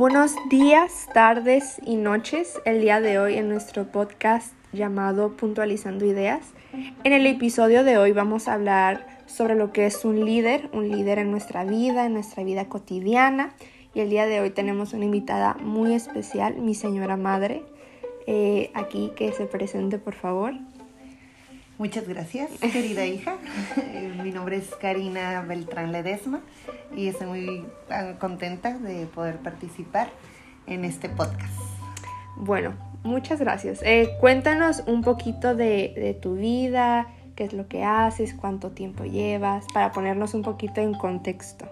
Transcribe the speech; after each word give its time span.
Buenos 0.00 0.34
días, 0.48 1.10
tardes 1.12 1.78
y 1.84 1.96
noches. 1.96 2.58
El 2.64 2.80
día 2.80 3.02
de 3.02 3.18
hoy 3.18 3.34
en 3.34 3.50
nuestro 3.50 3.92
podcast 3.92 4.54
llamado 4.72 5.36
Puntualizando 5.36 6.06
Ideas. 6.06 6.40
En 7.04 7.12
el 7.12 7.26
episodio 7.26 7.84
de 7.84 7.98
hoy 7.98 8.12
vamos 8.12 8.48
a 8.48 8.54
hablar 8.54 9.06
sobre 9.26 9.56
lo 9.56 9.74
que 9.74 9.84
es 9.84 10.06
un 10.06 10.24
líder, 10.24 10.70
un 10.72 10.88
líder 10.88 11.18
en 11.18 11.30
nuestra 11.30 11.64
vida, 11.64 12.06
en 12.06 12.14
nuestra 12.14 12.42
vida 12.44 12.66
cotidiana. 12.66 13.52
Y 13.92 14.00
el 14.00 14.08
día 14.08 14.24
de 14.24 14.40
hoy 14.40 14.48
tenemos 14.48 14.94
una 14.94 15.04
invitada 15.04 15.58
muy 15.60 15.92
especial, 15.92 16.56
mi 16.56 16.74
señora 16.74 17.18
madre, 17.18 17.62
eh, 18.26 18.70
aquí 18.72 19.12
que 19.16 19.32
se 19.32 19.44
presente 19.44 19.98
por 19.98 20.14
favor. 20.14 20.54
Muchas 21.80 22.06
gracias, 22.06 22.50
querida 22.60 23.06
hija. 23.06 23.38
Mi 24.22 24.32
nombre 24.32 24.58
es 24.58 24.68
Karina 24.74 25.40
Beltrán 25.40 25.92
Ledesma 25.92 26.40
y 26.94 27.08
estoy 27.08 27.26
muy 27.26 27.66
ah, 27.88 28.16
contenta 28.18 28.76
de 28.76 29.06
poder 29.06 29.38
participar 29.38 30.10
en 30.66 30.84
este 30.84 31.08
podcast. 31.08 31.58
Bueno, 32.36 32.74
muchas 33.02 33.40
gracias. 33.40 33.80
Eh, 33.82 34.10
cuéntanos 34.20 34.82
un 34.86 35.00
poquito 35.00 35.54
de, 35.54 36.18
tu 36.20 36.34
vida, 36.34 37.06
qué 37.34 37.44
es 37.44 37.54
lo 37.54 37.66
que 37.66 37.82
haces, 37.82 38.34
cuánto 38.34 38.72
tiempo 38.72 39.04
llevas, 39.04 39.64
para 39.72 39.90
ponernos 39.90 40.34
un 40.34 40.42
poquito 40.42 40.82
en 40.82 40.92
contexto. 40.92 41.66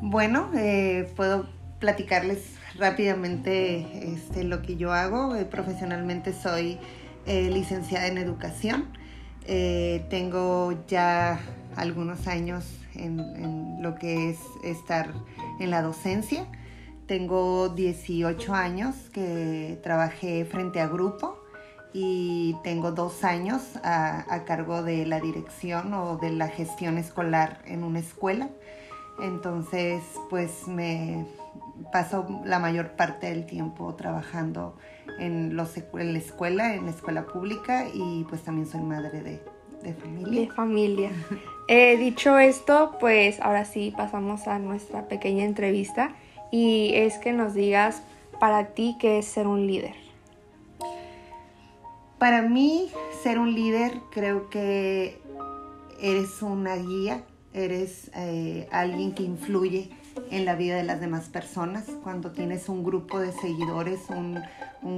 Bueno, 0.00 0.50
eh, 0.56 1.08
puedo 1.14 1.46
platicarles 1.78 2.56
rápidamente 2.76 3.86
este, 4.14 4.42
lo 4.42 4.62
que 4.62 4.74
yo 4.74 4.92
hago. 4.92 5.36
Eh, 5.36 5.44
profesionalmente 5.44 6.32
soy 6.32 6.80
eh, 7.26 7.50
licenciada 7.50 8.06
en 8.06 8.18
educación. 8.18 8.86
Eh, 9.46 10.04
tengo 10.10 10.74
ya 10.86 11.40
algunos 11.76 12.26
años 12.26 12.64
en, 12.94 13.82
lo 13.82 13.94
que 13.94 14.30
es 14.30 14.38
estar 14.64 15.12
en 15.60 15.70
la 15.70 15.82
docencia. 15.82 16.46
Tengo 17.06 17.70
18 17.70 18.54
años 18.54 18.94
que 19.12 19.78
trabajé 19.82 20.44
frente 20.44 20.80
a 20.80 20.88
grupo 20.88 21.38
y 21.94 22.56
tengo 22.62 22.92
dos 22.92 23.24
años 23.24 23.62
a, 23.82 24.44
cargo 24.46 24.82
de 24.82 25.06
la 25.06 25.20
dirección 25.20 25.94
o 25.94 26.18
de 26.18 26.30
la 26.30 26.48
gestión 26.48 26.98
escolar 26.98 27.62
en 27.64 27.84
una 27.84 28.00
escuela. 28.00 28.50
Entonces, 29.20 30.02
pues 30.28 30.68
me 30.68 31.26
paso 31.90 32.42
la 32.44 32.58
mayor 32.58 32.92
parte 32.92 33.28
del 33.28 33.46
tiempo 33.46 33.94
trabajando 33.94 34.76
en, 35.18 35.56
los, 35.56 35.76
en 35.76 36.12
la 36.12 36.18
escuela, 36.18 36.74
en 36.74 36.86
la 36.86 36.90
escuela 36.90 37.26
pública 37.26 37.86
y 37.92 38.24
pues 38.28 38.42
también 38.42 38.66
soy 38.66 38.80
madre 38.80 39.22
de, 39.22 39.40
de 39.82 39.94
familia. 39.94 40.40
De 40.40 40.46
familia. 40.48 41.10
Eh, 41.70 41.98
dicho 41.98 42.38
esto, 42.38 42.96
pues 42.98 43.40
ahora 43.40 43.66
sí 43.66 43.92
pasamos 43.94 44.48
a 44.48 44.58
nuestra 44.58 45.06
pequeña 45.06 45.44
entrevista 45.44 46.16
y 46.50 46.92
es 46.94 47.18
que 47.18 47.34
nos 47.34 47.52
digas 47.52 48.00
para 48.40 48.68
ti 48.68 48.96
qué 48.98 49.18
es 49.18 49.26
ser 49.26 49.46
un 49.46 49.66
líder. 49.66 49.92
Para 52.18 52.40
mí, 52.40 52.90
ser 53.22 53.38
un 53.38 53.54
líder 53.54 53.92
creo 54.10 54.48
que 54.48 55.20
eres 56.00 56.40
una 56.40 56.76
guía, 56.76 57.22
eres 57.52 58.10
eh, 58.16 58.66
alguien 58.72 59.12
que 59.12 59.24
influye 59.24 59.90
en 60.30 60.44
la 60.44 60.54
vida 60.54 60.76
de 60.76 60.84
las 60.84 61.00
demás 61.00 61.28
personas. 61.28 61.86
Cuando 62.02 62.30
tienes 62.30 62.68
un 62.68 62.84
grupo 62.84 63.20
de 63.20 63.32
seguidores, 63.32 64.00
un, 64.10 64.42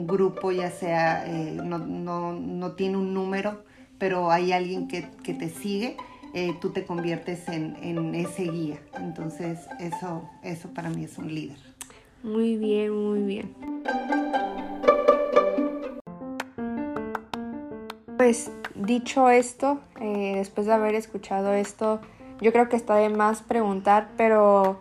grupo 0.07 0.53
ya 0.53 0.71
sea, 0.71 1.25
eh, 1.27 1.59
no, 1.63 2.73
tiene 2.73 2.97
un 2.97 3.15
número, 3.15 3.63
pero 3.99 4.31
hay 4.31 4.53
alguien 4.53 4.89
que, 4.89 5.03
te 5.03 5.49
sigue, 5.49 5.97
eh, 6.35 6.55
tú 6.61 6.71
te 6.71 6.85
conviertes 6.85 7.49
en, 7.49 8.15
ese 8.15 8.45
guía. 8.45 8.79
Entonces 8.99 9.59
eso, 9.79 10.29
eso 10.43 10.69
para 10.71 10.91
mí 10.91 11.05
es 11.05 11.19
un 11.19 11.35
líder. 11.35 11.59
Muy 12.23 12.57
bien, 12.57 12.93
muy 12.93 13.23
bien. 13.23 13.55
Pues 18.17 18.53
dicho 18.75 19.31
esto, 19.31 19.81
eh, 20.01 20.35
después 20.37 20.67
de 20.67 20.75
haber 20.75 20.95
escuchado 20.95 21.55
esto, 21.55 22.01
yo 22.41 22.53
creo 22.53 22.69
que 22.69 22.77
está 22.77 22.97
de 22.97 23.09
más 23.09 23.43
preguntar, 23.43 24.09
pero 24.17 24.81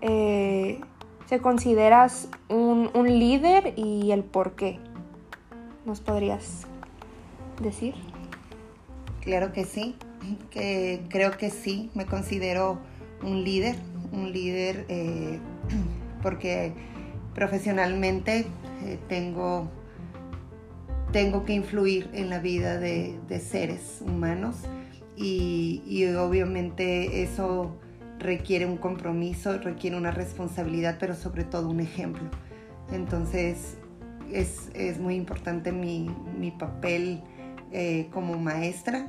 eh, 0.00 0.80
¿se 1.26 1.40
consideras 1.40 2.28
un, 2.48 2.90
líder 3.06 3.74
y 3.76 4.12
el 4.12 4.24
por 4.24 4.54
qué? 4.54 4.78
¿Nos 5.84 6.00
podrías 6.00 6.66
decir? 7.62 7.94
Claro 9.20 9.52
que 9.52 9.64
sí, 9.64 9.96
que 10.50 11.02
creo 11.08 11.32
que 11.32 11.50
sí, 11.50 11.90
me 11.94 12.06
considero 12.06 12.78
un 13.22 13.44
líder, 13.44 13.76
un 14.12 14.32
líder 14.32 14.86
eh, 14.88 15.38
porque 16.22 16.72
profesionalmente 17.34 18.46
eh, 18.84 18.98
tengo, 19.08 19.68
tengo 21.12 21.44
que 21.44 21.52
influir 21.52 22.10
en 22.12 22.30
la 22.30 22.38
vida 22.38 22.78
de, 22.78 23.18
seres 23.40 24.02
humanos 24.04 24.56
y, 25.16 25.82
y 25.86 26.06
obviamente 26.14 27.22
eso 27.22 27.76
requiere 28.18 28.66
un 28.66 28.76
compromiso, 28.76 29.58
requiere 29.58 29.96
una 29.96 30.10
responsabilidad, 30.10 30.96
pero 30.98 31.14
sobre 31.14 31.44
todo 31.44 31.68
un 31.68 31.80
ejemplo. 31.80 32.28
Entonces 32.92 33.78
es, 34.32 34.98
muy 34.98 35.14
importante 35.14 35.72
mi, 35.72 36.10
papel 36.58 37.22
eh, 37.72 38.08
como 38.12 38.38
maestra 38.38 39.06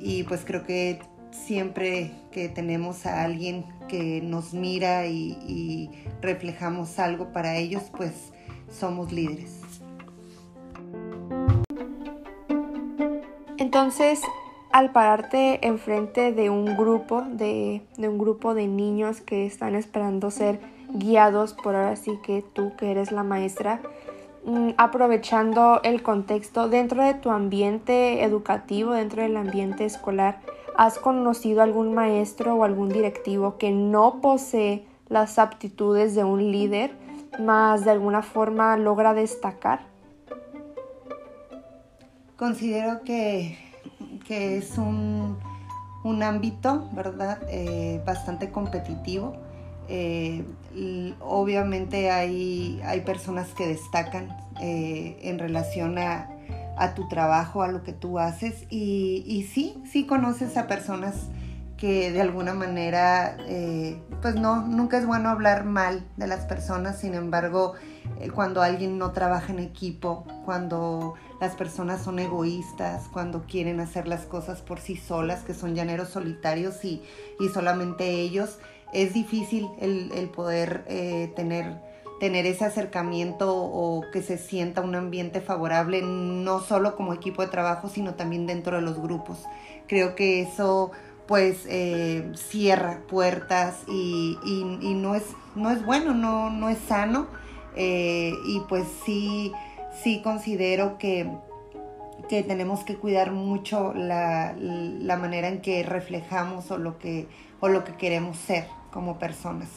y 0.00 0.24
pues 0.24 0.44
creo 0.44 0.64
que 0.64 1.00
siempre 1.30 2.12
que 2.32 2.48
tenemos 2.48 3.06
a 3.06 3.22
alguien 3.22 3.64
que 3.88 4.20
nos 4.20 4.52
mira 4.52 5.06
y, 5.06 5.38
y 5.46 5.90
reflejamos 6.20 6.98
algo 6.98 7.32
para 7.32 7.56
ellos, 7.56 7.84
pues 7.96 8.32
somos 8.70 9.12
líderes. 9.12 9.60
Entonces, 13.58 14.20
al 14.72 14.92
pararte 14.92 15.66
enfrente 15.66 16.32
de 16.32 16.48
un 16.48 16.76
grupo 16.76 17.22
de, 17.22 17.82
un 17.98 18.18
grupo 18.18 18.54
de 18.54 18.66
niños 18.66 19.20
que 19.20 19.46
están 19.46 19.74
esperando 19.74 20.30
ser 20.30 20.60
guiados 20.92 21.54
por 21.54 21.74
ahora 21.74 21.96
sí 21.96 22.18
que 22.22 22.42
tú 22.52 22.72
que 22.76 22.90
eres 22.90 23.10
la 23.10 23.22
maestra 23.22 23.80
mm, 24.44 24.70
aprovechando 24.76 25.80
el 25.82 26.02
contexto 26.02 26.68
dentro 26.68 27.02
de 27.02 27.14
tu 27.14 27.30
ambiente 27.30 28.22
educativo 28.22 28.92
dentro 28.92 29.22
del 29.22 29.36
ambiente 29.36 29.84
escolar 29.84 30.40
has 30.76 30.98
conocido 30.98 31.62
algún 31.62 31.92
maestro 31.92 32.54
o 32.54 32.64
algún 32.64 32.90
directivo 32.90 33.58
que 33.58 33.72
no 33.72 34.20
posee 34.20 34.84
las 35.08 35.38
aptitudes 35.40 36.14
de 36.14 36.22
un 36.22 36.52
líder 36.52 36.92
más 37.40 37.84
de 37.84 37.90
alguna 37.90 38.22
forma 38.22 38.76
logra 38.76 39.14
destacar 39.14 39.80
considero 42.36 43.02
que 43.02 43.69
que 44.30 44.58
es 44.58 44.78
un, 44.78 45.36
ámbito, 46.22 46.88
¿verdad? 46.92 47.40
Eh, 47.48 48.00
bastante 48.06 48.52
competitivo. 48.52 49.34
Eh, 49.88 50.44
obviamente 51.18 52.12
hay, 52.12 52.80
hay, 52.84 53.00
personas 53.00 53.48
que 53.54 53.66
destacan 53.66 54.28
eh, 54.60 55.18
en 55.22 55.40
relación 55.40 55.98
a, 55.98 56.28
tu 56.94 57.08
trabajo, 57.08 57.62
a 57.62 57.68
lo 57.68 57.82
que 57.82 57.92
tú 57.92 58.20
haces 58.20 58.66
y, 58.70 59.24
y 59.26 59.42
sí, 59.52 59.82
sí 59.90 60.06
conoces 60.06 60.56
a 60.56 60.68
personas 60.68 61.26
que 61.76 62.12
de 62.12 62.20
alguna 62.20 62.54
manera, 62.54 63.36
pues 64.22 64.36
no, 64.36 64.64
nunca 64.64 64.96
es 64.96 65.06
bueno 65.06 65.28
hablar 65.28 65.64
mal 65.64 66.06
de 66.16 66.28
las 66.28 66.46
personas, 66.46 67.00
sin 67.00 67.14
embargo, 67.14 67.74
cuando 68.34 68.62
alguien 68.62 68.98
no 68.98 69.12
trabaja 69.12 69.52
en 69.52 69.58
equipo, 69.58 70.24
cuando 70.44 71.14
las 71.40 71.54
personas 71.54 72.02
son 72.02 72.18
egoístas, 72.18 73.08
cuando 73.12 73.42
quieren 73.46 73.80
hacer 73.80 74.06
las 74.06 74.26
cosas 74.26 74.60
por 74.60 74.78
sí 74.78 74.96
solas, 74.96 75.42
que 75.42 75.54
son 75.54 75.74
llaneros 75.74 76.10
solitarios 76.10 76.84
y, 76.84 77.02
solamente 77.52 78.10
ellos, 78.10 78.58
es 78.92 79.14
difícil 79.14 79.68
el, 79.80 80.28
poder 80.28 80.84
eh, 80.86 81.32
tener, 81.34 81.80
tener 82.20 82.44
ese 82.44 82.66
acercamiento 82.66 83.56
o 83.56 84.04
que 84.12 84.22
se 84.22 84.36
sienta 84.36 84.82
un 84.82 84.94
ambiente 84.94 85.40
favorable, 85.40 86.02
no 86.02 86.60
solo 86.60 86.96
como 86.96 87.14
equipo 87.14 87.42
de 87.42 87.48
trabajo, 87.48 87.88
sino 87.88 88.14
también 88.14 88.46
dentro 88.46 88.76
de 88.76 88.82
los 88.82 89.00
grupos. 89.00 89.38
Creo 89.86 90.14
que 90.14 90.42
eso 90.42 90.92
pues 91.30 91.64
eh, 91.68 92.28
cierra 92.34 93.02
puertas 93.08 93.84
y, 93.86 94.36
no, 94.96 95.14
es, 95.14 95.22
no 95.54 95.70
es 95.70 95.86
bueno, 95.86 96.12
no, 96.12 96.50
no 96.50 96.68
es 96.68 96.78
sano. 96.88 97.28
Eh, 97.76 98.32
y 98.46 98.60
pues 98.68 98.84
sí 99.04 99.52
sí 100.02 100.20
considero 100.22 100.98
que, 100.98 101.30
tenemos 102.28 102.84
que 102.84 102.96
cuidar 102.96 103.32
mucho 103.32 103.92
la, 103.92 104.54
manera 105.20 105.48
en 105.48 105.60
que 105.60 105.82
reflejamos 105.82 106.70
o 106.70 106.78
lo 106.78 106.98
que, 106.98 107.26
o 107.58 107.68
lo 107.68 107.82
que 107.84 107.94
queremos 107.94 108.36
ser 108.36 108.66
como 108.92 109.18
personas. 109.18 109.68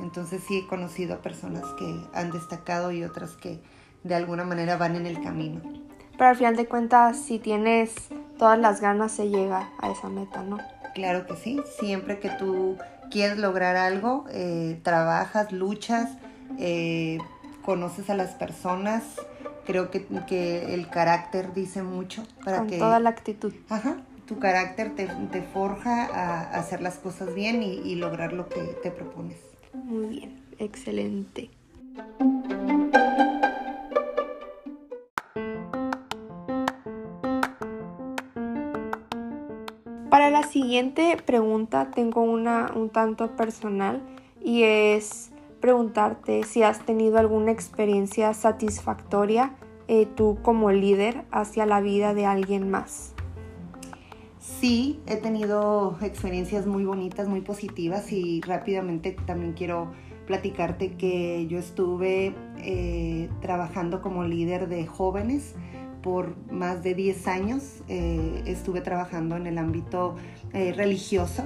Entonces 0.00 0.42
sí 0.46 0.58
he 0.58 0.66
conocido 0.66 1.16
a 1.16 1.18
personas 1.18 1.64
que 1.78 2.00
han 2.14 2.30
destacado 2.30 2.92
y 2.92 3.04
otras 3.04 3.32
que 3.32 3.60
de 4.02 4.14
alguna 4.14 4.44
manera 4.44 4.76
van 4.76 4.96
en 4.96 5.06
el 5.06 5.20
camino. 5.22 5.60
Pero 6.16 6.30
al 6.30 6.36
final 6.36 6.56
de 6.56 6.66
cuentas, 6.66 7.18
si 7.18 7.38
tienes 7.38 7.94
todas 8.38 8.58
las 8.58 8.80
ganas, 8.80 9.12
se 9.12 9.28
llega 9.28 9.70
a 9.78 9.90
esa 9.90 10.08
meta, 10.08 10.42
¿no? 10.42 10.58
Claro 10.94 11.26
que 11.26 11.36
sí, 11.36 11.60
siempre 11.78 12.18
que 12.18 12.30
tú 12.30 12.78
quieres 13.10 13.38
lograr 13.38 13.76
algo, 13.76 14.24
eh, 14.30 14.80
trabajas, 14.82 15.52
luchas, 15.52 16.16
eh, 16.58 17.18
conoces 17.64 18.10
a 18.10 18.14
las 18.14 18.30
personas, 18.30 19.02
creo 19.66 19.90
que, 19.90 20.06
que, 20.26 20.74
el 20.74 20.88
carácter 20.88 21.52
dice 21.52 21.82
mucho 21.82 22.24
para 22.44 22.58
Con 22.58 22.70
toda 22.70 22.98
la 23.00 23.10
actitud. 23.10 23.52
Ajá, 23.68 23.96
tu 24.26 24.38
carácter 24.38 24.94
te, 24.94 25.06
te 25.30 25.42
forja 25.42 26.06
a 26.06 26.58
hacer 26.58 26.80
las 26.80 26.96
cosas 26.96 27.34
bien 27.34 27.62
y, 27.62 27.74
y 27.80 27.96
lograr 27.96 28.32
lo 28.32 28.48
que 28.48 28.60
te 28.82 28.90
propones. 28.90 29.38
Muy 29.74 30.06
bien, 30.06 30.40
excelente. 30.58 31.50
Para 40.10 40.30
la 40.30 40.42
siguiente 40.42 41.16
pregunta 41.24 41.90
tengo 41.90 42.22
una 42.22 42.72
un 42.74 42.90
tanto 42.90 43.36
personal 43.36 44.00
y 44.42 44.62
es 44.62 45.30
preguntarte 45.60 46.42
si 46.44 46.62
has 46.62 46.84
tenido 46.84 47.18
alguna 47.18 47.50
experiencia 47.50 48.32
satisfactoria 48.34 49.56
eh, 49.90 50.06
tú 50.06 50.38
como 50.42 50.70
líder 50.70 51.24
hacia 51.30 51.64
la 51.64 51.80
vida 51.80 52.12
de 52.12 52.26
alguien 52.26 52.70
más. 52.70 53.14
Sí, 54.38 55.00
he 55.06 55.16
tenido 55.16 55.96
experiencias 56.02 56.66
muy 56.66 56.84
bonitas, 56.84 57.26
muy 57.26 57.40
positivas 57.40 58.12
y 58.12 58.42
rápidamente 58.42 59.16
también 59.26 59.54
quiero 59.54 59.90
platicarte 60.26 60.92
que 60.92 61.46
yo 61.46 61.58
estuve 61.58 62.34
eh, 62.58 63.30
trabajando 63.40 64.02
como 64.02 64.24
líder 64.24 64.68
de 64.68 64.86
jóvenes 64.86 65.54
por 66.02 66.36
más 66.52 66.82
de 66.82 66.94
10 66.94 67.26
años. 67.26 67.82
Eh, 67.88 68.42
estuve 68.44 68.82
trabajando 68.82 69.36
en 69.36 69.46
el 69.46 69.56
ámbito 69.56 70.16
religioso 70.52 71.44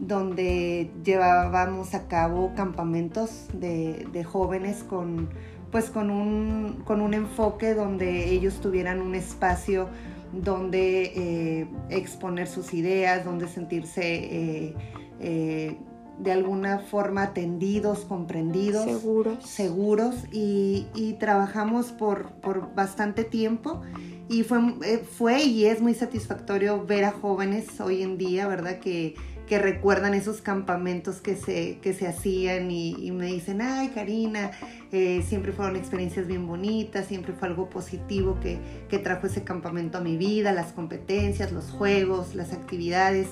donde 0.00 0.90
llevábamos 1.04 1.94
a 1.94 2.06
cabo 2.06 2.52
campamentos 2.54 3.46
de, 3.52 4.06
de 4.12 4.24
jóvenes 4.24 4.84
con, 4.84 5.28
pues 5.70 5.90
con, 5.90 6.10
un, 6.10 6.82
con 6.84 7.00
un 7.00 7.14
enfoque 7.14 7.74
donde 7.74 8.30
ellos 8.30 8.60
tuvieran 8.60 9.00
un 9.00 9.14
espacio 9.14 9.88
donde 10.32 11.12
eh, 11.16 11.68
exponer 11.90 12.48
sus 12.48 12.74
ideas, 12.74 13.24
donde 13.24 13.48
sentirse 13.48 14.02
eh, 14.02 14.74
eh, 15.20 15.76
de 16.18 16.32
alguna 16.32 16.80
forma 16.80 17.22
atendidos, 17.22 18.00
comprendidos, 18.00 18.84
seguros, 18.84 19.44
seguros 19.44 20.14
y, 20.32 20.86
y 20.94 21.14
trabajamos 21.14 21.92
por, 21.92 22.32
por, 22.40 22.74
bastante 22.74 23.24
tiempo 23.24 23.82
y 24.28 24.42
fue, 24.42 24.58
fue 24.98 25.44
y 25.44 25.66
es 25.66 25.80
muy 25.80 25.94
satisfactorio 25.94 26.84
ver 26.84 27.04
a 27.04 27.12
jóvenes 27.12 27.80
hoy 27.80 28.02
en 28.02 28.18
día, 28.18 28.46
¿verdad? 28.48 28.78
Que, 28.80 29.14
que 29.48 29.58
recuerdan 29.58 30.14
esos 30.14 30.40
campamentos 30.42 31.20
que 31.20 31.34
se, 31.34 31.78
que 31.78 31.94
se 31.94 32.06
hacían 32.06 32.70
y, 32.70 32.94
y 32.98 33.10
me 33.10 33.26
dicen, 33.26 33.62
ay 33.62 33.88
Karina, 33.88 34.50
eh, 34.92 35.24
siempre 35.26 35.52
fueron 35.52 35.76
experiencias 35.76 36.26
bien 36.26 36.46
bonitas, 36.46 37.06
siempre 37.06 37.32
fue 37.32 37.48
algo 37.48 37.70
positivo 37.70 38.38
que, 38.40 38.58
que 38.88 38.98
trajo 38.98 39.26
ese 39.26 39.44
campamento 39.44 39.98
a 39.98 40.00
mi 40.02 40.16
vida, 40.16 40.52
las 40.52 40.72
competencias, 40.72 41.50
los 41.50 41.70
juegos, 41.70 42.34
las 42.34 42.52
actividades 42.52 43.28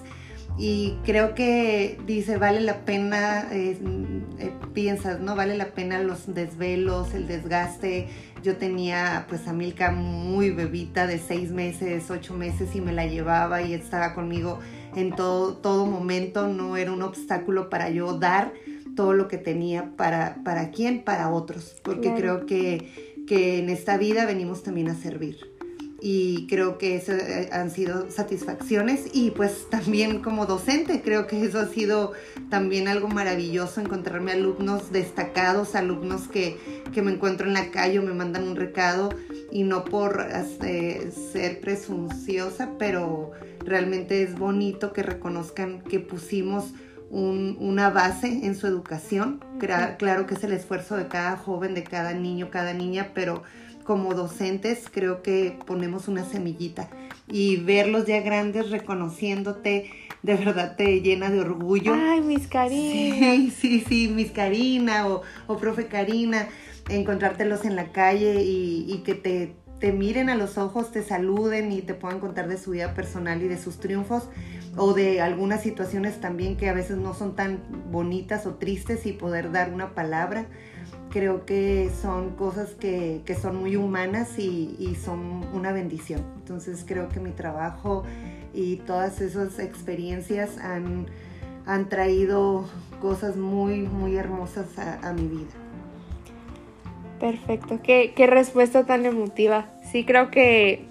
y 0.59 0.97
creo 1.05 1.35
que 1.35 1.99
dice 2.07 2.39
vale 2.39 2.61
la 2.61 2.85
pena 2.87 3.47
eh, 3.53 3.77
eh, 4.39 4.53
piensas 4.73 5.21
no 5.21 5.37
vale 5.37 5.57
la 5.57 5.67
pena 5.67 6.01
los 6.01 6.33
desvelos 6.35 7.13
el 7.15 7.27
desgaste. 7.27 8.09
Yo 8.43 8.57
tenía 8.57 9.27
pues 9.29 9.49
a 9.49 9.53
Milka 9.53 9.91
muy 9.91 10.51
bebita 10.51 11.07
de 11.07 11.19
seis 11.19 11.51
meses 11.51 12.11
ocho 12.11 12.35
meses 12.35 12.75
y 12.75 12.81
me 12.81 12.93
la 12.93 13.07
llevaba 13.07 13.63
y 13.63 13.75
estaba 13.75 14.15
conmigo 14.15 14.61
en 14.95 15.15
todo 15.15 15.57
todo 15.57 15.85
momento 15.85 16.49
no 16.49 16.77
era 16.77 16.93
un 16.93 17.03
obstáculo 17.03 17.69
para 17.69 17.91
yo 17.91 18.19
dar 18.19 18.53
todo 18.95 19.13
lo 19.13 19.29
que 19.29 19.37
tenía 19.37 19.93
para 19.97 20.43
para 20.43 20.71
quién 20.71 21.03
para 21.03 21.31
otros 21.31 21.77
porque 21.83 22.13
claro. 22.15 22.17
creo 22.17 22.47
que 22.47 23.17
que 23.27 23.59
en 23.59 23.69
esta 23.69 23.99
vida 23.99 24.25
venimos 24.25 24.63
también 24.63 24.89
a 24.89 24.95
servir 24.95 25.56
y 26.01 26.47
creo 26.47 26.77
que 26.79 26.97
eso 26.97 27.13
eh, 27.13 27.49
han 27.53 27.71
sido 27.71 28.11
satisfacciones. 28.11 29.07
Y 29.13 29.31
pues 29.31 29.69
también 29.71 30.23
como 30.23 30.47
docente 30.47 31.01
creo 31.03 31.27
que 31.27 31.43
eso 31.45 31.59
ha 31.59 31.69
sido 31.69 32.13
también 32.51 32.89
algo 32.89 33.09
maravilloso 33.09 33.81
encontrarme 33.81 34.33
alumnos 34.33 34.93
destacados 34.93 35.75
alumnos 35.75 36.29
que, 36.29 36.59
que 36.93 37.03
me 37.03 37.13
encuentro 37.13 37.47
en 37.47 37.55
la 37.55 37.71
calle 37.71 37.99
o 37.99 38.03
me 38.03 38.13
mandan 38.13 38.47
un 38.47 38.57
recado 38.57 39.11
y 39.51 39.63
no 39.63 39.85
por 39.85 40.27
eh, 40.65 41.11
ser 41.33 41.61
presunciosa 41.61 42.71
pero 42.79 43.33
realmente 43.65 44.23
es 44.23 44.39
bonito 44.39 44.93
que 44.93 45.03
reconozcan 45.03 45.83
que 45.83 45.99
pusimos 45.99 46.73
un, 47.09 47.57
una 47.61 47.89
base 47.91 48.27
en 48.45 48.57
su 48.57 48.67
educación. 48.67 49.45
Claro 49.59 50.27
que 50.27 50.35
es 50.35 50.45
el 50.45 50.53
esfuerzo 50.53 50.97
de 50.97 51.07
cada 51.07 51.37
joven 51.37 51.75
de 51.75 51.85
cada 51.85 52.13
niño 52.13 52.51
cada 52.51 52.75
niña 52.75 53.13
pero 53.15 53.43
como 53.87 54.15
docentes 54.15 54.87
creo 54.91 55.23
que 55.23 55.59
ponemos 55.67 56.09
una 56.09 56.25
semillita 56.25 56.89
y 57.29 57.57
verlos 57.57 58.07
ya 58.07 58.21
grandes 58.21 58.71
reconociéndote 58.71 59.91
de 60.23 60.35
verdad 60.35 60.77
te 60.77 61.01
llena 61.03 61.31
de 61.31 61.41
orgullo. 61.41 61.95
Ay, 61.95 62.21
mis 62.21 62.49
Karina. 62.49 62.93
Sí, 62.93 63.53
sí, 63.57 63.85
sí, 63.87 64.09
mis 64.09 64.33
Karina 64.33 65.07
o, 65.07 65.23
o 65.47 65.57
profe 65.57 65.87
Karina, 65.87 66.49
encontrártelos 66.89 67.65
en 67.65 67.77
la 67.77 67.93
calle 67.93 68.43
y, 68.43 68.87
y 68.89 68.99
que 69.05 69.15
te, 69.15 69.55
te 69.79 69.93
miren 69.93 70.29
a 70.31 70.35
los 70.35 70.59
ojos, 70.59 70.91
te 70.91 71.03
saluden 71.03 71.71
y 71.71 71.83
te 71.83 71.95
puedan 71.95 72.19
contar 72.19 72.49
de 72.49 72.59
su 72.59 72.73
vida 72.73 72.93
personal 72.95 73.43
y 73.43 73.49
de 73.49 73.59
sus 73.59 73.79
triunfos 73.79 74.25
o 74.77 74.95
de 74.95 75.21
algunas 75.21 75.63
situaciones 75.63 76.21
también 76.21 76.57
que 76.57 76.69
a 76.69 76.75
veces 76.75 76.97
no 76.97 77.15
son 77.15 77.37
tan 77.37 77.61
bonitas 77.91 78.47
o 78.47 78.55
tristes 78.55 79.07
y 79.07 79.13
poder 79.13 79.53
dar 79.53 79.73
una 79.73 79.95
palabra 79.95 80.47
creo 81.11 81.47
que 81.47 81.91
son 82.01 82.31
cosas 82.31 82.71
que, 82.71 83.23
que 83.25 83.35
son 83.35 83.57
muy 83.57 83.77
humanas 83.77 84.39
y, 84.39 84.97
son 85.03 85.45
una 85.53 85.73
bendición. 85.73 86.23
Entonces 86.37 86.85
creo 86.87 87.09
que 87.09 87.21
mi 87.21 87.31
trabajo 87.31 88.05
y 88.55 88.77
todas 88.77 89.21
esas 89.21 89.59
experiencias 89.59 90.59
han, 90.59 91.07
han 91.67 91.89
traído 91.89 92.67
cosas 93.01 93.37
muy, 93.37 93.83
muy 93.83 94.17
hermosas 94.17 94.79
a, 94.79 95.07
a 95.07 95.13
mi 95.13 95.29
vida. 95.29 95.53
Perfecto, 97.21 97.81
qué, 97.83 98.13
qué, 98.15 98.27
respuesta 98.27 98.85
tan 98.85 99.07
emotiva. 99.07 99.67
Sí, 99.91 100.05
creo 100.05 100.31
que, 100.31 100.85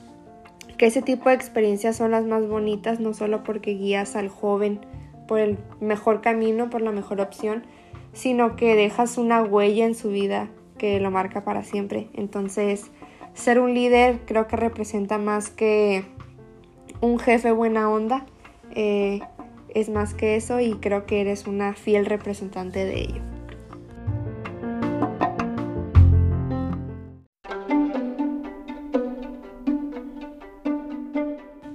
que 0.77 0.87
ese 0.87 1.01
tipo 1.01 1.29
de 1.29 1.35
experiencias 1.35 1.97
son 1.97 2.11
las 2.11 2.25
más 2.25 2.47
bonitas, 2.47 2.99
no 2.99 3.13
solo 3.13 3.43
porque 3.43 3.71
guías 3.71 4.15
al 4.15 4.29
joven 4.29 4.79
por 5.27 5.39
el 5.39 5.57
mejor 5.79 6.21
camino, 6.21 6.69
por 6.69 6.81
la 6.81 6.91
mejor 6.91 7.21
opción, 7.21 7.63
sino 8.15 8.55
que 8.55 8.75
dejas 8.75 9.19
una 9.19 9.43
huella 9.43 9.85
en 9.85 9.93
su 9.93 10.09
vida 10.09 10.49
que 10.79 10.99
lo 10.99 11.11
marca 11.11 11.43
para 11.43 11.63
siempre. 11.63 12.07
Entonces, 12.13 12.89
ser 13.33 13.59
un 13.59 13.73
líder 13.73 14.21
creo 14.25 14.47
que 14.47 14.55
representa 14.55 15.17
más 15.17 15.49
que 15.49 16.05
un 17.01 17.19
jefe 17.19 17.51
buena 17.51 17.89
onda, 17.89 18.25
eh, 18.71 19.19
es 19.69 19.89
más 19.89 20.13
que 20.13 20.37
eso 20.37 20.61
y 20.61 20.75
creo 20.75 21.05
que 21.05 21.21
eres 21.21 21.45
una 21.45 21.73
fiel 21.73 22.05
representante 22.05 22.85
de 22.85 23.01
ello. 23.01 23.21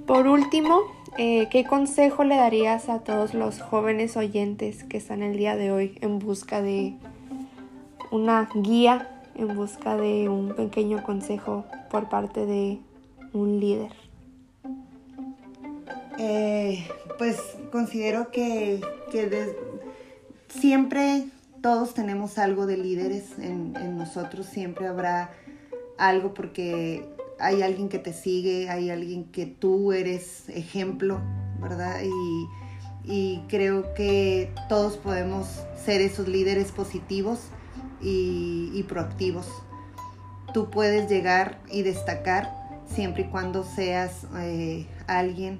Por 0.07 0.27
último, 0.27 0.81
eh, 1.17 1.47
¿qué 1.49 1.63
consejo 1.65 2.23
le 2.23 2.35
darías 2.35 2.89
a 2.89 2.99
todos 2.99 3.33
los 3.33 3.61
jóvenes 3.61 4.17
oyentes 4.17 4.83
que 4.83 4.97
están 4.97 5.23
el 5.23 5.37
día 5.37 5.55
de 5.55 5.71
hoy 5.71 5.97
en 6.01 6.19
busca 6.19 6.61
de 6.61 6.95
una 8.11 8.49
guía, 8.53 9.09
en 9.35 9.55
busca 9.55 9.95
de 9.95 10.29
un 10.29 10.55
pequeño 10.55 11.03
consejo 11.03 11.65
por 11.89 12.09
parte 12.09 12.45
de 12.45 12.79
un 13.33 13.59
líder? 13.59 13.91
Eh, 16.17 16.87
pues 17.17 17.37
considero 17.71 18.31
que, 18.31 18.81
siempre 20.49 21.25
todos 21.61 21.93
tenemos 21.93 22.37
algo 22.37 22.65
de 22.65 22.77
líderes 22.77 23.37
en 23.39 23.97
nosotros, 23.97 24.45
siempre 24.45 24.87
habrá 24.87 25.31
algo 25.97 26.33
porque 26.33 27.07
hay 27.41 27.61
alguien 27.61 27.89
que 27.89 27.99
te 27.99 28.13
sigue, 28.13 28.69
hay 28.69 28.89
alguien 28.89 29.25
que 29.25 29.45
tú 29.45 29.91
eres 29.91 30.47
ejemplo, 30.49 31.19
¿verdad? 31.59 32.01
Y, 32.03 33.41
creo 33.49 33.93
que 33.95 34.53
todos 34.69 34.95
podemos 34.95 35.47
ser 35.75 36.01
esos 36.01 36.27
líderes 36.27 36.71
positivos 36.71 37.39
y, 37.99 38.83
proactivos. 38.87 39.47
Tú 40.53 40.69
puedes 40.69 41.09
llegar 41.09 41.59
y 41.71 41.81
destacar 41.81 42.53
siempre 42.85 43.23
y 43.23 43.25
cuando 43.25 43.63
seas 43.63 44.27
eh, 44.37 44.85
alguien 45.07 45.59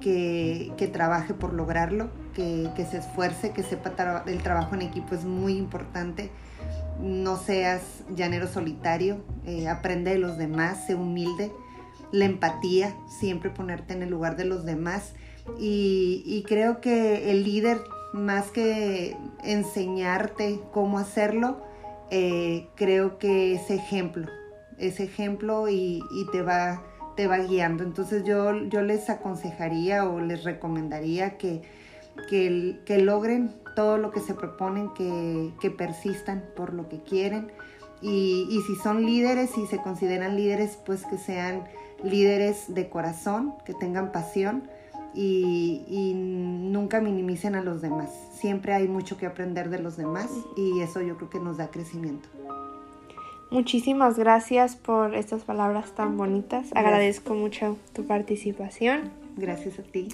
que, 0.00 0.90
trabaje 0.92 1.32
por 1.32 1.54
lograrlo, 1.54 2.10
que, 2.34 2.68
que 2.76 2.84
se 2.84 2.98
esfuerce, 2.98 3.52
que 3.52 3.62
sepa 3.62 3.96
tra 3.96 4.24
el 4.26 4.42
trabajo 4.42 4.74
en 4.74 4.82
equipo 4.82 5.14
es 5.14 5.24
muy 5.24 5.56
importante 5.56 6.30
no 7.00 7.36
seas 7.36 7.82
llanero 8.14 8.46
solitario, 8.46 9.24
eh, 9.46 9.68
aprende 9.68 10.12
de 10.12 10.18
los 10.18 10.38
demás, 10.38 10.86
sé 10.86 10.94
humilde, 10.94 11.52
la 12.12 12.24
empatía, 12.24 12.96
siempre 13.08 13.50
ponerte 13.50 13.94
en 13.94 14.02
el 14.02 14.10
lugar 14.10 14.36
de 14.36 14.44
los 14.44 14.64
demás. 14.64 15.14
Y, 15.58 16.44
creo 16.48 16.80
que 16.80 17.30
el 17.30 17.44
líder, 17.44 17.78
más 18.12 18.50
que 18.50 19.16
enseñarte 19.42 20.60
cómo 20.72 20.98
hacerlo, 20.98 21.60
eh, 22.10 22.68
creo 22.76 23.18
que 23.18 23.54
es 23.54 23.70
ejemplo, 23.70 24.26
es 24.78 25.00
ejemplo 25.00 25.68
y, 25.68 26.02
te 26.32 26.42
va 26.42 26.82
te 27.16 27.26
va 27.28 27.38
guiando. 27.38 27.84
Entonces 27.84 28.24
yo, 28.24 28.64
yo 28.64 28.82
les 28.82 29.08
aconsejaría 29.08 30.04
o 30.04 30.20
les 30.20 30.42
recomendaría 30.44 31.36
que, 32.28 32.80
que, 32.84 32.98
logren 32.98 33.54
todo 33.76 33.98
lo 33.98 34.10
que 34.10 34.20
se 34.20 34.34
proponen, 34.34 34.90
que, 34.94 35.52
que 35.60 35.70
persistan 35.70 36.44
por 36.56 36.74
lo 36.74 36.88
que 36.88 37.02
quieren. 37.02 37.50
Y, 38.00 38.46
y, 38.50 38.60
si 38.62 38.76
son 38.76 39.04
líderes 39.04 39.56
y 39.56 39.66
se 39.66 39.78
consideran 39.78 40.36
líderes, 40.36 40.78
pues 40.84 41.04
que 41.06 41.16
sean 41.16 41.64
líderes 42.02 42.74
de 42.74 42.88
corazón, 42.88 43.54
que 43.64 43.72
tengan 43.72 44.12
pasión 44.12 44.68
y, 45.14 45.84
y, 45.88 46.12
nunca 46.14 47.00
minimicen 47.00 47.54
a 47.54 47.62
los 47.62 47.80
demás. 47.80 48.10
Siempre 48.34 48.74
hay 48.74 48.88
mucho 48.88 49.16
que 49.16 49.26
aprender 49.26 49.70
de 49.70 49.78
los 49.78 49.96
demás 49.96 50.28
y 50.56 50.80
eso 50.80 51.00
yo 51.00 51.16
creo 51.16 51.30
que 51.30 51.40
nos 51.40 51.56
da 51.56 51.70
crecimiento. 51.70 52.28
Muchísimas 53.50 54.18
gracias 54.18 54.74
por 54.74 55.14
estas 55.14 55.44
palabras 55.44 55.92
tan 55.94 56.16
bonitas. 56.16 56.70
Agradezco 56.74 57.34
mucho 57.34 57.76
tu 57.92 58.04
participación. 58.04 59.23
Gracias 59.36 59.78
a 59.78 59.82
ti. 59.82 60.08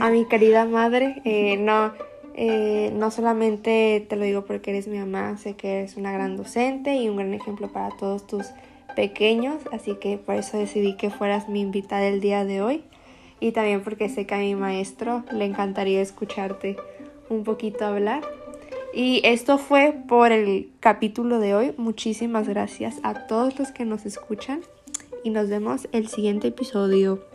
A 0.00 0.10
mi 0.10 0.26
querida 0.26 0.64
madre, 0.64 1.22
eh, 1.24 1.56
no, 1.56 1.92
eh, 2.34 2.92
no 2.94 3.10
solamente 3.10 4.04
te 4.08 4.16
lo 4.16 4.24
digo 4.24 4.44
porque 4.44 4.70
eres 4.70 4.88
mi 4.88 4.98
mamá, 4.98 5.38
sé 5.38 5.54
que 5.54 5.78
eres 5.78 5.96
una 5.96 6.12
gran 6.12 6.36
docente 6.36 6.96
y 6.96 7.08
un 7.08 7.16
gran 7.16 7.32
ejemplo 7.34 7.68
para 7.72 7.96
todos 7.96 8.26
tus 8.26 8.46
pequeños, 8.94 9.56
así 9.72 9.94
que 9.94 10.18
por 10.18 10.34
eso 10.34 10.58
decidí 10.58 10.96
que 10.96 11.10
fueras 11.10 11.48
mi 11.48 11.60
invitada 11.60 12.06
el 12.08 12.20
día 12.20 12.44
de 12.44 12.62
hoy 12.62 12.82
y 13.40 13.52
también 13.52 13.82
porque 13.82 14.08
sé 14.08 14.26
que 14.26 14.34
a 14.34 14.38
mi 14.38 14.54
maestro 14.54 15.24
le 15.32 15.44
encantaría 15.44 16.00
escucharte 16.00 16.76
un 17.28 17.44
poquito 17.44 17.84
hablar. 17.86 18.22
Y 18.92 19.20
esto 19.24 19.58
fue 19.58 19.94
por 20.08 20.32
el 20.32 20.70
capítulo 20.80 21.38
de 21.38 21.54
hoy. 21.54 21.74
Muchísimas 21.76 22.48
gracias 22.48 22.96
a 23.02 23.26
todos 23.26 23.58
los 23.58 23.70
que 23.70 23.84
nos 23.84 24.06
escuchan 24.06 24.62
y 25.22 25.30
nos 25.30 25.48
vemos 25.48 25.88
el 25.92 26.08
siguiente 26.08 26.48
episodio. 26.48 27.27